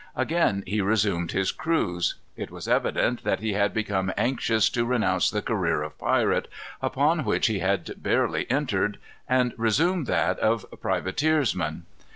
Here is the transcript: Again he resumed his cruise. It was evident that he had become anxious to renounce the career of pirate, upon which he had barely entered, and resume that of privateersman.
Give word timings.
Again 0.15 0.63
he 0.65 0.81
resumed 0.81 1.31
his 1.31 1.51
cruise. 1.51 2.15
It 2.35 2.49
was 2.49 2.67
evident 2.67 3.23
that 3.23 3.39
he 3.39 3.53
had 3.53 3.71
become 3.71 4.11
anxious 4.17 4.67
to 4.71 4.83
renounce 4.83 5.29
the 5.29 5.43
career 5.43 5.83
of 5.83 5.95
pirate, 5.99 6.47
upon 6.81 7.23
which 7.23 7.45
he 7.45 7.59
had 7.59 8.01
barely 8.01 8.49
entered, 8.49 8.97
and 9.29 9.53
resume 9.57 10.05
that 10.05 10.39
of 10.39 10.65
privateersman. 10.81 11.83